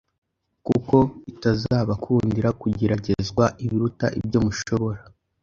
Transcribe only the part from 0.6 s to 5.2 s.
kuko itazabakundira kugeragezwa ibiruta ibyo mushobora,